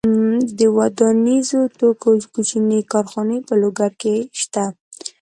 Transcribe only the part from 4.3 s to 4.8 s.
شته.